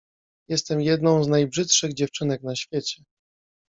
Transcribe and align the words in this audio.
Jestem 0.49 0.81
jedną 0.81 1.23
z 1.23 1.27
najbrzydszych 1.27 1.93
dziewczynek 1.93 2.43
na 2.43 2.55
świecie. 2.55 3.03